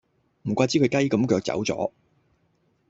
[0.45, 1.93] 唔怪之佢雞咁腳走左